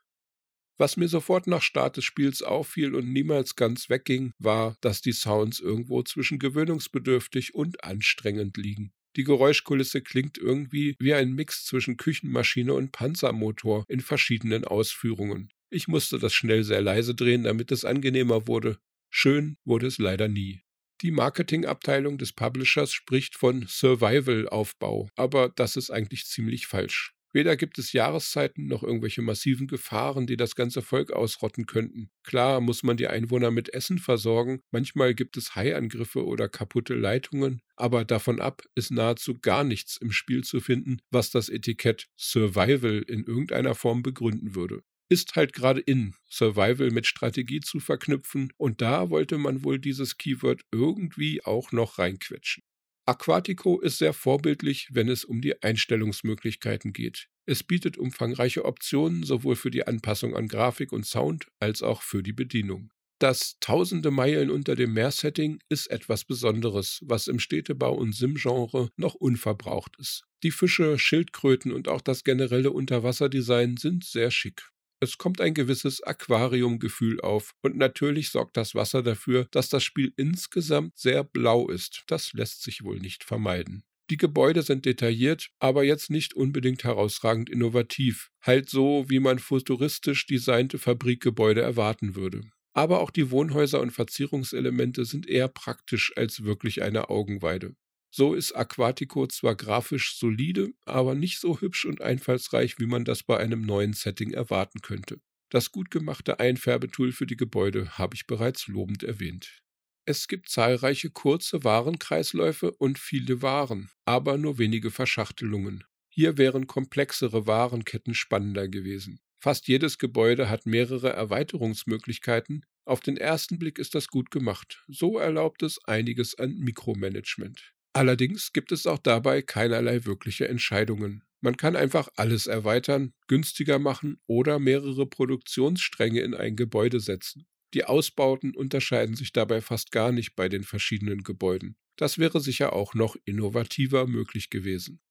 Was 0.79 0.95
mir 0.95 1.09
sofort 1.09 1.45
nach 1.45 1.61
Start 1.61 1.97
des 1.97 2.05
Spiels 2.05 2.41
auffiel 2.41 2.95
und 2.95 3.11
niemals 3.11 3.57
ganz 3.57 3.89
wegging, 3.89 4.31
war, 4.39 4.77
dass 4.79 5.01
die 5.01 5.11
Sounds 5.11 5.59
irgendwo 5.59 6.03
zwischen 6.03 6.39
gewöhnungsbedürftig 6.39 7.53
und 7.53 7.83
anstrengend 7.83 8.55
liegen. 8.55 8.93
Die 9.17 9.25
Geräuschkulisse 9.25 10.01
klingt 10.01 10.37
irgendwie 10.37 10.95
wie 10.97 11.13
ein 11.13 11.33
Mix 11.33 11.65
zwischen 11.65 11.97
Küchenmaschine 11.97 12.73
und 12.73 12.93
Panzermotor 12.93 13.83
in 13.89 13.99
verschiedenen 13.99 14.63
Ausführungen. 14.63 15.51
Ich 15.69 15.89
musste 15.89 16.17
das 16.17 16.33
schnell 16.33 16.63
sehr 16.63 16.81
leise 16.81 17.13
drehen, 17.13 17.43
damit 17.43 17.73
es 17.73 17.83
angenehmer 17.83 18.47
wurde. 18.47 18.79
Schön 19.09 19.57
wurde 19.65 19.87
es 19.87 19.97
leider 19.97 20.29
nie. 20.29 20.61
Die 21.01 21.11
Marketingabteilung 21.11 22.17
des 22.17 22.31
Publishers 22.31 22.93
spricht 22.93 23.35
von 23.35 23.65
Survival-Aufbau, 23.67 25.09
aber 25.17 25.49
das 25.49 25.75
ist 25.75 25.91
eigentlich 25.91 26.25
ziemlich 26.25 26.67
falsch. 26.67 27.13
Weder 27.31 27.55
gibt 27.57 27.77
es 27.77 27.93
Jahreszeiten 27.93 28.67
noch 28.67 28.81
irgendwelche 28.81 29.21
massiven 29.21 29.67
Gefahren, 29.67 30.25
die 30.25 30.37
das 30.37 30.55
ganze 30.55 30.81
Volk 30.81 31.11
ausrotten 31.11 31.67
könnten. 31.67 32.09
Klar 32.23 32.59
muss 32.59 32.81
man 32.81 32.97
die 32.97 33.07
Einwohner 33.07 33.51
mit 33.51 33.71
Essen 33.73 33.99
versorgen, 33.99 34.61
manchmal 34.71 35.13
gibt 35.13 35.37
es 35.37 35.55
Haiangriffe 35.55 36.25
oder 36.25 36.49
kaputte 36.49 36.95
Leitungen, 36.95 37.61
aber 37.75 38.03
davon 38.03 38.41
ab 38.41 38.63
ist 38.73 38.91
nahezu 38.91 39.37
gar 39.39 39.63
nichts 39.63 39.97
im 39.97 40.11
Spiel 40.11 40.43
zu 40.43 40.59
finden, 40.59 40.97
was 41.11 41.29
das 41.29 41.49
Etikett 41.49 42.07
Survival 42.17 43.03
in 43.07 43.23
irgendeiner 43.25 43.75
Form 43.75 44.01
begründen 44.01 44.55
würde. 44.55 44.81
Ist 45.07 45.35
halt 45.35 45.53
gerade 45.53 45.81
in, 45.81 46.15
Survival 46.29 46.91
mit 46.91 47.07
Strategie 47.07 47.61
zu 47.61 47.79
verknüpfen, 47.79 48.53
und 48.57 48.81
da 48.81 49.09
wollte 49.09 49.37
man 49.37 49.63
wohl 49.63 49.79
dieses 49.79 50.17
Keyword 50.17 50.61
irgendwie 50.71 51.43
auch 51.43 51.71
noch 51.71 51.97
reinquetschen. 51.97 52.63
Aquatico 53.09 53.79
ist 53.79 53.97
sehr 53.97 54.13
vorbildlich, 54.13 54.89
wenn 54.91 55.09
es 55.09 55.25
um 55.25 55.41
die 55.41 55.63
Einstellungsmöglichkeiten 55.63 56.93
geht. 56.93 57.27
Es 57.47 57.63
bietet 57.63 57.97
umfangreiche 57.97 58.65
Optionen 58.65 59.23
sowohl 59.23 59.55
für 59.55 59.71
die 59.71 59.87
Anpassung 59.87 60.35
an 60.35 60.47
Grafik 60.47 60.91
und 60.91 61.07
Sound 61.07 61.47
als 61.59 61.81
auch 61.81 62.03
für 62.03 62.21
die 62.21 62.33
Bedienung. 62.33 62.91
Das 63.17 63.57
Tausende 63.59 64.11
Meilen 64.11 64.51
unter 64.51 64.75
dem 64.75 64.93
Meer-Setting 64.93 65.59
ist 65.69 65.87
etwas 65.87 66.23
Besonderes, 66.23 66.99
was 67.03 67.27
im 67.27 67.39
Städtebau- 67.39 67.97
und 67.97 68.13
Sim-Genre 68.13 68.91
noch 68.95 69.15
unverbraucht 69.15 69.97
ist. 69.97 70.25
Die 70.43 70.51
Fische, 70.51 70.99
Schildkröten 70.99 71.73
und 71.73 71.87
auch 71.87 72.01
das 72.01 72.23
generelle 72.23 72.71
Unterwasserdesign 72.71 73.77
sind 73.77 74.05
sehr 74.05 74.29
schick. 74.29 74.69
Es 75.01 75.17
kommt 75.17 75.39
ein 75.39 75.53
gewisses 75.53 76.03
Aquariumgefühl 76.03 77.21
auf 77.21 77.53
und 77.61 77.77
natürlich 77.77 78.31
sorgt 78.31 78.57
das 78.57 78.75
Wasser 78.75 79.01
dafür, 79.01 79.47
dass 79.51 79.69
das 79.69 79.83
Spiel 79.83 80.11
insgesamt 80.17 80.97
sehr 80.97 81.23
blau 81.23 81.69
ist. 81.69 82.03
Das 82.07 82.33
lässt 82.33 82.63
sich 82.63 82.83
wohl 82.83 82.99
nicht 82.99 83.23
vermeiden. 83.23 83.83
Die 84.09 84.17
Gebäude 84.17 84.61
sind 84.61 84.85
detailliert, 84.85 85.51
aber 85.59 85.83
jetzt 85.83 86.09
nicht 86.09 86.33
unbedingt 86.33 86.83
herausragend 86.83 87.49
innovativ, 87.49 88.31
halt 88.41 88.69
so, 88.69 89.05
wie 89.07 89.19
man 89.19 89.39
futuristisch 89.39 90.25
designte 90.25 90.79
Fabrikgebäude 90.79 91.61
erwarten 91.61 92.15
würde. 92.15 92.41
Aber 92.73 92.99
auch 92.99 93.11
die 93.11 93.31
Wohnhäuser 93.31 93.79
und 93.79 93.91
Verzierungselemente 93.91 95.05
sind 95.05 95.27
eher 95.27 95.47
praktisch 95.47 96.11
als 96.17 96.43
wirklich 96.43 96.81
eine 96.81 97.09
Augenweide. 97.09 97.75
So 98.11 98.33
ist 98.33 98.53
Aquatico 98.53 99.27
zwar 99.27 99.55
grafisch 99.55 100.17
solide, 100.17 100.69
aber 100.85 101.15
nicht 101.15 101.39
so 101.39 101.61
hübsch 101.61 101.85
und 101.85 102.01
einfallsreich, 102.01 102.79
wie 102.79 102.87
man 102.87 103.05
das 103.05 103.23
bei 103.23 103.37
einem 103.37 103.61
neuen 103.61 103.93
Setting 103.93 104.31
erwarten 104.31 104.81
könnte. 104.81 105.21
Das 105.49 105.71
gut 105.71 105.91
gemachte 105.91 106.39
Einfärbetool 106.39 107.11
für 107.11 107.25
die 107.25 107.37
Gebäude 107.37 107.97
habe 107.97 108.15
ich 108.15 108.27
bereits 108.27 108.67
lobend 108.67 109.03
erwähnt. 109.03 109.61
Es 110.05 110.27
gibt 110.27 110.49
zahlreiche 110.49 111.11
kurze 111.11 111.63
Warenkreisläufe 111.63 112.71
und 112.71 112.97
viele 112.97 113.41
Waren, 113.43 113.91
aber 114.05 114.37
nur 114.37 114.57
wenige 114.57 114.89
Verschachtelungen. 114.89 115.83
Hier 116.09 116.37
wären 116.37 116.67
komplexere 116.67 117.45
Warenketten 117.45 118.15
spannender 118.15 118.67
gewesen. 118.67 119.19
Fast 119.39 119.67
jedes 119.67 119.99
Gebäude 119.99 120.49
hat 120.49 120.65
mehrere 120.65 121.11
Erweiterungsmöglichkeiten. 121.11 122.65
Auf 122.85 122.99
den 122.99 123.17
ersten 123.17 123.59
Blick 123.59 123.77
ist 123.77 123.95
das 123.95 124.07
gut 124.07 124.31
gemacht. 124.31 124.83
So 124.87 125.17
erlaubt 125.17 125.63
es 125.63 125.83
einiges 125.85 126.37
an 126.37 126.55
Mikromanagement. 126.57 127.73
Allerdings 127.93 128.53
gibt 128.53 128.71
es 128.71 128.85
auch 128.85 128.99
dabei 128.99 129.41
keinerlei 129.41 130.05
wirkliche 130.05 130.47
Entscheidungen. 130.47 131.23
Man 131.41 131.57
kann 131.57 131.75
einfach 131.75 132.09
alles 132.15 132.47
erweitern, 132.47 133.13
günstiger 133.27 133.79
machen 133.79 134.19
oder 134.27 134.59
mehrere 134.59 135.07
Produktionsstränge 135.07 136.19
in 136.21 136.33
ein 136.33 136.55
Gebäude 136.55 136.99
setzen. 136.99 137.47
Die 137.73 137.85
Ausbauten 137.85 138.55
unterscheiden 138.55 139.15
sich 139.15 139.31
dabei 139.31 139.61
fast 139.61 139.91
gar 139.91 140.11
nicht 140.11 140.35
bei 140.35 140.49
den 140.49 140.63
verschiedenen 140.63 141.23
Gebäuden. 141.23 141.77
Das 141.95 142.17
wäre 142.17 142.39
sicher 142.39 142.73
auch 142.73 142.93
noch 142.93 143.15
innovativer 143.25 144.07
möglich 144.07 144.49
gewesen. 144.49 145.01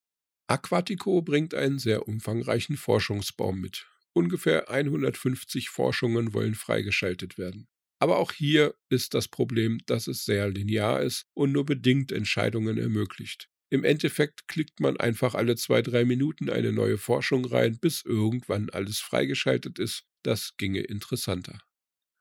Aquatico 0.48 1.22
bringt 1.22 1.54
einen 1.54 1.78
sehr 1.78 2.08
umfangreichen 2.08 2.76
Forschungsbaum 2.76 3.60
mit. 3.60 3.86
Ungefähr 4.12 4.70
150 4.70 5.68
Forschungen 5.68 6.32
wollen 6.32 6.54
freigeschaltet 6.54 7.38
werden. 7.38 7.68
Aber 8.00 8.18
auch 8.18 8.32
hier 8.32 8.74
ist 8.88 9.14
das 9.14 9.28
Problem, 9.28 9.78
dass 9.86 10.06
es 10.06 10.24
sehr 10.24 10.48
linear 10.48 11.02
ist 11.02 11.26
und 11.34 11.52
nur 11.52 11.66
bedingt 11.66 12.12
Entscheidungen 12.12 12.78
ermöglicht. 12.78 13.48
Im 13.70 13.84
Endeffekt 13.84 14.48
klickt 14.48 14.80
man 14.80 14.96
einfach 14.96 15.34
alle 15.34 15.56
zwei, 15.56 15.82
drei 15.82 16.04
Minuten 16.04 16.48
eine 16.48 16.72
neue 16.72 16.96
Forschung 16.96 17.44
rein, 17.44 17.78
bis 17.78 18.02
irgendwann 18.04 18.70
alles 18.70 18.98
freigeschaltet 18.98 19.78
ist. 19.78 20.04
Das 20.22 20.56
ginge 20.56 20.80
interessanter. 20.80 21.60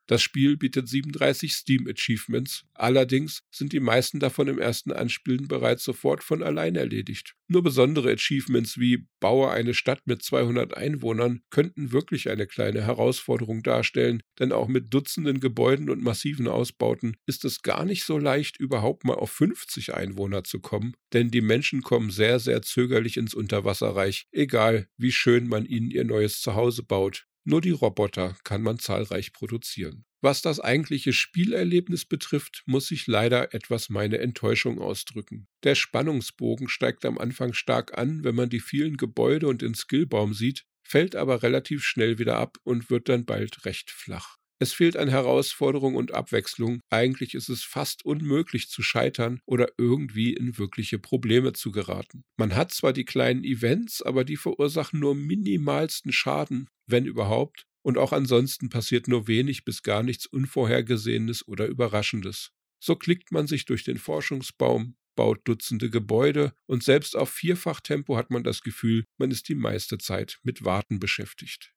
Das 0.08 0.22
Spiel 0.22 0.56
bietet 0.56 0.88
37 0.88 1.52
Steam 1.52 1.86
Achievements, 1.86 2.64
allerdings 2.72 3.42
sind 3.50 3.74
die 3.74 3.80
meisten 3.80 4.20
davon 4.20 4.48
im 4.48 4.58
ersten 4.58 4.90
Anspielen 4.90 5.48
bereits 5.48 5.84
sofort 5.84 6.24
von 6.24 6.42
allein 6.42 6.76
erledigt. 6.76 7.34
Nur 7.46 7.62
besondere 7.62 8.12
Achievements 8.12 8.78
wie 8.78 9.06
Baue 9.20 9.50
eine 9.50 9.74
Stadt 9.74 10.00
mit 10.06 10.22
200 10.22 10.74
Einwohnern 10.74 11.42
könnten 11.50 11.92
wirklich 11.92 12.30
eine 12.30 12.46
kleine 12.46 12.86
Herausforderung 12.86 13.62
darstellen, 13.62 14.22
denn 14.38 14.50
auch 14.50 14.68
mit 14.68 14.94
Dutzenden 14.94 15.40
Gebäuden 15.40 15.90
und 15.90 16.02
massiven 16.02 16.48
Ausbauten 16.48 17.18
ist 17.26 17.44
es 17.44 17.60
gar 17.60 17.84
nicht 17.84 18.04
so 18.04 18.16
leicht, 18.16 18.58
überhaupt 18.58 19.04
mal 19.04 19.14
auf 19.16 19.30
50 19.30 19.92
Einwohner 19.92 20.42
zu 20.42 20.60
kommen, 20.60 20.94
denn 21.12 21.30
die 21.30 21.42
Menschen 21.42 21.82
kommen 21.82 22.10
sehr, 22.10 22.38
sehr 22.38 22.62
zögerlich 22.62 23.18
ins 23.18 23.34
Unterwasserreich, 23.34 24.26
egal 24.32 24.88
wie 24.96 25.12
schön 25.12 25.48
man 25.48 25.66
ihnen 25.66 25.90
ihr 25.90 26.04
neues 26.04 26.40
Zuhause 26.40 26.82
baut. 26.82 27.27
Nur 27.44 27.60
die 27.60 27.70
Roboter 27.70 28.36
kann 28.44 28.62
man 28.62 28.78
zahlreich 28.78 29.32
produzieren. 29.32 30.04
Was 30.20 30.42
das 30.42 30.58
eigentliche 30.58 31.12
Spielerlebnis 31.12 32.04
betrifft, 32.04 32.62
muss 32.66 32.90
ich 32.90 33.06
leider 33.06 33.54
etwas 33.54 33.88
meine 33.88 34.18
Enttäuschung 34.18 34.80
ausdrücken. 34.80 35.46
Der 35.62 35.76
Spannungsbogen 35.76 36.68
steigt 36.68 37.04
am 37.04 37.18
Anfang 37.18 37.52
stark 37.52 37.96
an, 37.96 38.24
wenn 38.24 38.34
man 38.34 38.50
die 38.50 38.60
vielen 38.60 38.96
Gebäude 38.96 39.46
und 39.46 39.62
den 39.62 39.74
Skillbaum 39.74 40.34
sieht, 40.34 40.64
fällt 40.82 41.14
aber 41.14 41.42
relativ 41.42 41.84
schnell 41.84 42.18
wieder 42.18 42.36
ab 42.36 42.58
und 42.64 42.90
wird 42.90 43.08
dann 43.08 43.24
bald 43.24 43.64
recht 43.64 43.90
flach. 43.90 44.38
Es 44.60 44.72
fehlt 44.72 44.96
an 44.96 45.08
Herausforderung 45.08 45.94
und 45.94 46.12
Abwechslung. 46.12 46.80
Eigentlich 46.90 47.34
ist 47.34 47.48
es 47.48 47.62
fast 47.62 48.04
unmöglich 48.04 48.68
zu 48.68 48.82
scheitern 48.82 49.40
oder 49.46 49.68
irgendwie 49.78 50.32
in 50.34 50.58
wirkliche 50.58 50.98
Probleme 50.98 51.52
zu 51.52 51.70
geraten. 51.70 52.24
Man 52.36 52.56
hat 52.56 52.72
zwar 52.72 52.92
die 52.92 53.04
kleinen 53.04 53.44
Events, 53.44 54.02
aber 54.02 54.24
die 54.24 54.36
verursachen 54.36 54.98
nur 54.98 55.14
minimalsten 55.14 56.12
Schaden, 56.12 56.68
wenn 56.86 57.06
überhaupt, 57.06 57.66
und 57.82 57.98
auch 57.98 58.12
ansonsten 58.12 58.68
passiert 58.68 59.06
nur 59.06 59.28
wenig 59.28 59.64
bis 59.64 59.82
gar 59.82 60.02
nichts 60.02 60.26
Unvorhergesehenes 60.26 61.46
oder 61.46 61.66
Überraschendes. 61.66 62.50
So 62.80 62.96
klickt 62.96 63.30
man 63.30 63.46
sich 63.46 63.64
durch 63.64 63.84
den 63.84 63.98
Forschungsbaum, 63.98 64.96
baut 65.16 65.40
Dutzende 65.44 65.90
Gebäude 65.90 66.52
und 66.66 66.82
selbst 66.82 67.16
auf 67.16 67.30
Vierfachtempo 67.30 68.16
hat 68.16 68.30
man 68.30 68.44
das 68.44 68.62
Gefühl, 68.62 69.04
man 69.18 69.30
ist 69.30 69.48
die 69.48 69.54
meiste 69.54 69.98
Zeit 69.98 70.38
mit 70.42 70.64
Warten 70.64 71.00
beschäftigt. 71.00 71.72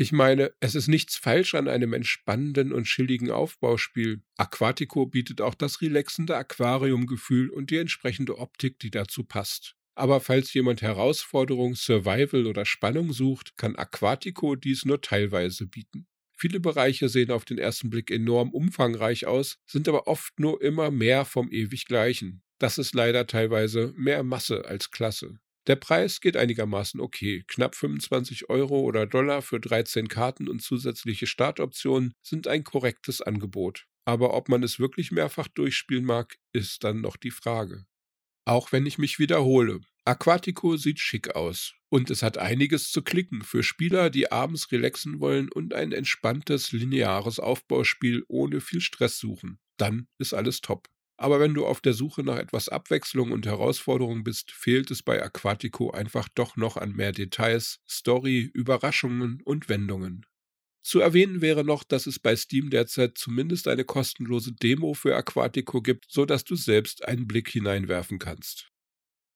Ich 0.00 0.12
meine, 0.12 0.52
es 0.60 0.76
ist 0.76 0.86
nichts 0.86 1.16
falsch 1.16 1.56
an 1.56 1.66
einem 1.66 1.92
entspannenden 1.92 2.72
und 2.72 2.84
chilligen 2.84 3.32
Aufbauspiel. 3.32 4.22
Aquatico 4.36 5.06
bietet 5.06 5.40
auch 5.40 5.56
das 5.56 5.80
relaxende 5.80 6.36
Aquariumgefühl 6.36 7.50
und 7.50 7.70
die 7.70 7.78
entsprechende 7.78 8.38
Optik, 8.38 8.78
die 8.78 8.92
dazu 8.92 9.24
passt. 9.24 9.74
Aber 9.96 10.20
falls 10.20 10.54
jemand 10.54 10.82
Herausforderung, 10.82 11.74
Survival 11.74 12.46
oder 12.46 12.64
Spannung 12.64 13.12
sucht, 13.12 13.56
kann 13.56 13.74
Aquatico 13.74 14.54
dies 14.54 14.84
nur 14.84 15.00
teilweise 15.00 15.66
bieten. 15.66 16.06
Viele 16.36 16.60
Bereiche 16.60 17.08
sehen 17.08 17.32
auf 17.32 17.44
den 17.44 17.58
ersten 17.58 17.90
Blick 17.90 18.12
enorm 18.12 18.52
umfangreich 18.52 19.26
aus, 19.26 19.58
sind 19.66 19.88
aber 19.88 20.06
oft 20.06 20.38
nur 20.38 20.62
immer 20.62 20.92
mehr 20.92 21.24
vom 21.24 21.50
ewig 21.50 21.86
Gleichen. 21.86 22.44
Das 22.60 22.78
ist 22.78 22.94
leider 22.94 23.26
teilweise 23.26 23.92
mehr 23.96 24.22
Masse 24.22 24.64
als 24.64 24.92
Klasse. 24.92 25.40
Der 25.68 25.76
Preis 25.76 26.22
geht 26.22 26.36
einigermaßen 26.36 26.98
okay. 26.98 27.44
Knapp 27.46 27.74
25 27.74 28.48
Euro 28.48 28.80
oder 28.80 29.06
Dollar 29.06 29.42
für 29.42 29.60
13 29.60 30.08
Karten 30.08 30.48
und 30.48 30.62
zusätzliche 30.62 31.26
Startoptionen 31.26 32.14
sind 32.22 32.48
ein 32.48 32.64
korrektes 32.64 33.20
Angebot. 33.20 33.84
Aber 34.06 34.32
ob 34.32 34.48
man 34.48 34.62
es 34.62 34.78
wirklich 34.78 35.12
mehrfach 35.12 35.46
durchspielen 35.48 36.06
mag, 36.06 36.38
ist 36.54 36.84
dann 36.84 37.02
noch 37.02 37.18
die 37.18 37.30
Frage. 37.30 37.84
Auch 38.46 38.72
wenn 38.72 38.86
ich 38.86 38.96
mich 38.96 39.18
wiederhole. 39.18 39.80
Aquatico 40.06 40.78
sieht 40.78 41.00
schick 41.00 41.36
aus. 41.36 41.74
Und 41.90 42.10
es 42.10 42.22
hat 42.22 42.38
einiges 42.38 42.90
zu 42.90 43.02
klicken 43.02 43.42
für 43.42 43.62
Spieler, 43.62 44.08
die 44.08 44.32
abends 44.32 44.72
relaxen 44.72 45.20
wollen 45.20 45.52
und 45.52 45.74
ein 45.74 45.92
entspanntes, 45.92 46.72
lineares 46.72 47.38
Aufbauspiel 47.38 48.24
ohne 48.28 48.62
viel 48.62 48.80
Stress 48.80 49.18
suchen. 49.18 49.58
Dann 49.76 50.08
ist 50.16 50.32
alles 50.32 50.62
top. 50.62 50.88
Aber 51.20 51.40
wenn 51.40 51.52
du 51.52 51.66
auf 51.66 51.80
der 51.80 51.94
Suche 51.94 52.22
nach 52.22 52.38
etwas 52.38 52.68
Abwechslung 52.68 53.32
und 53.32 53.44
Herausforderung 53.44 54.22
bist, 54.22 54.52
fehlt 54.52 54.90
es 54.92 55.02
bei 55.02 55.20
Aquatico 55.20 55.90
einfach 55.90 56.28
doch 56.28 56.56
noch 56.56 56.76
an 56.76 56.92
mehr 56.92 57.10
Details, 57.10 57.80
Story, 57.88 58.50
Überraschungen 58.54 59.42
und 59.44 59.68
Wendungen. 59.68 60.24
Zu 60.84 61.00
erwähnen 61.00 61.40
wäre 61.40 61.64
noch, 61.64 61.82
dass 61.82 62.06
es 62.06 62.20
bei 62.20 62.36
Steam 62.36 62.70
derzeit 62.70 63.18
zumindest 63.18 63.66
eine 63.66 63.84
kostenlose 63.84 64.52
Demo 64.52 64.94
für 64.94 65.16
Aquatico 65.16 65.82
gibt, 65.82 66.06
so 66.08 66.24
dass 66.24 66.44
du 66.44 66.54
selbst 66.54 67.04
einen 67.04 67.26
Blick 67.26 67.50
hineinwerfen 67.50 68.20
kannst. 68.20 68.70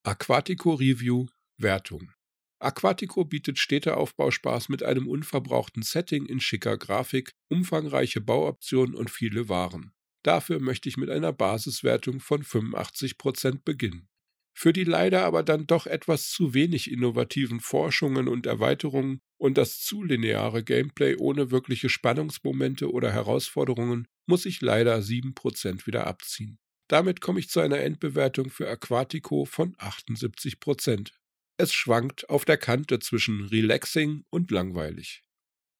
Aquatico 0.03 0.73
Review 0.73 1.27
Wertung 1.57 2.11
Aquatico 2.59 3.25
bietet 3.25 3.59
Städteaufbauspaß 3.59 4.69
mit 4.69 4.83
einem 4.83 5.07
unverbrauchten 5.07 5.83
Setting 5.83 6.25
in 6.25 6.39
schicker 6.39 6.77
Grafik, 6.77 7.33
umfangreiche 7.49 8.21
Bauoptionen 8.21 8.95
und 8.95 9.11
viele 9.11 9.49
Waren. 9.49 9.93
Dafür 10.23 10.59
möchte 10.59 10.89
ich 10.89 10.97
mit 10.97 11.09
einer 11.09 11.33
Basiswertung 11.33 12.19
von 12.19 12.43
85% 12.43 13.59
beginnen. 13.63 14.07
Für 14.55 14.71
die 14.71 14.83
leider 14.83 15.25
aber 15.25 15.43
dann 15.43 15.65
doch 15.65 15.87
etwas 15.87 16.29
zu 16.29 16.53
wenig 16.53 16.91
innovativen 16.91 17.59
Forschungen 17.59 18.27
und 18.27 18.45
Erweiterungen 18.45 19.19
und 19.37 19.57
das 19.57 19.79
zu 19.79 20.03
lineare 20.03 20.63
Gameplay 20.63 21.15
ohne 21.15 21.49
wirkliche 21.51 21.89
Spannungsmomente 21.89 22.91
oder 22.91 23.11
Herausforderungen 23.11 24.07
muss 24.27 24.45
ich 24.45 24.61
leider 24.61 24.99
7% 24.99 25.87
wieder 25.87 26.05
abziehen. 26.07 26.59
Damit 26.87 27.19
komme 27.19 27.39
ich 27.39 27.49
zu 27.49 27.59
einer 27.59 27.79
Endbewertung 27.79 28.51
für 28.51 28.69
Aquatico 28.69 29.45
von 29.45 29.75
78%. 29.77 31.11
Es 31.57 31.73
schwankt 31.73 32.29
auf 32.29 32.45
der 32.45 32.57
Kante 32.57 32.99
zwischen 32.99 33.45
relaxing 33.47 34.23
und 34.29 34.51
langweilig. 34.51 35.22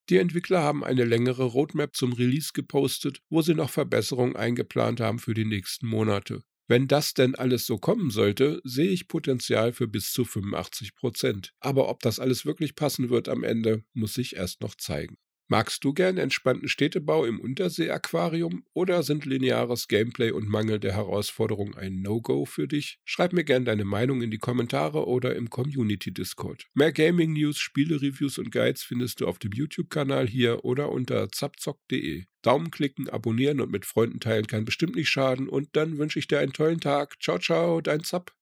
Die 0.09 0.17
Entwickler 0.17 0.61
haben 0.61 0.83
eine 0.83 1.05
längere 1.05 1.43
Roadmap 1.43 1.95
zum 1.95 2.11
Release 2.13 2.51
gepostet, 2.53 3.21
wo 3.29 3.41
sie 3.41 3.53
noch 3.53 3.69
Verbesserungen 3.69 4.35
eingeplant 4.35 4.99
haben 4.99 5.19
für 5.19 5.33
die 5.33 5.45
nächsten 5.45 5.87
Monate. 5.87 6.43
Wenn 6.67 6.87
das 6.87 7.13
denn 7.13 7.35
alles 7.35 7.65
so 7.65 7.77
kommen 7.77 8.09
sollte, 8.09 8.61
sehe 8.63 8.89
ich 8.89 9.07
Potenzial 9.07 9.73
für 9.73 9.87
bis 9.87 10.11
zu 10.11 10.25
85 10.25 10.95
Prozent. 10.95 11.53
Aber 11.59 11.89
ob 11.89 12.01
das 12.01 12.19
alles 12.19 12.45
wirklich 12.45 12.75
passen 12.75 13.09
wird 13.09 13.29
am 13.29 13.43
Ende, 13.43 13.83
muss 13.93 14.13
sich 14.13 14.35
erst 14.35 14.61
noch 14.61 14.75
zeigen. 14.75 15.17
Magst 15.49 15.83
du 15.83 15.93
gern 15.93 16.17
entspannten 16.17 16.69
Städtebau 16.69 17.25
im 17.25 17.39
Untersee-Aquarium 17.39 18.63
oder 18.73 19.03
sind 19.03 19.25
lineares 19.25 19.87
Gameplay 19.87 20.31
und 20.31 20.47
Mangel 20.47 20.79
der 20.79 20.93
Herausforderung 20.93 21.75
ein 21.75 22.01
No-Go 22.01 22.45
für 22.45 22.67
dich? 22.67 22.99
Schreib 23.03 23.33
mir 23.33 23.43
gern 23.43 23.65
deine 23.65 23.85
Meinung 23.85 24.21
in 24.21 24.31
die 24.31 24.37
Kommentare 24.37 25.05
oder 25.07 25.35
im 25.35 25.49
Community-Discord. 25.49 26.67
Mehr 26.73 26.93
Gaming-News, 26.93 27.59
Spiele-Reviews 27.59 28.37
und 28.37 28.51
Guides 28.51 28.83
findest 28.83 29.21
du 29.21 29.27
auf 29.27 29.37
dem 29.37 29.51
YouTube-Kanal 29.51 30.27
hier 30.27 30.63
oder 30.65 30.91
unter 30.91 31.29
zapzock.de. 31.29 32.25
Daumen 32.41 32.71
klicken, 32.71 33.09
abonnieren 33.09 33.61
und 33.61 33.71
mit 33.71 33.85
Freunden 33.85 34.19
teilen 34.19 34.47
kann 34.47 34.65
bestimmt 34.65 34.95
nicht 34.95 35.09
schaden 35.09 35.47
und 35.47 35.69
dann 35.73 35.97
wünsche 35.97 36.19
ich 36.19 36.27
dir 36.27 36.39
einen 36.39 36.53
tollen 36.53 36.79
Tag. 36.79 37.21
Ciao, 37.21 37.39
ciao, 37.39 37.81
dein 37.81 38.03
Zap. 38.03 38.33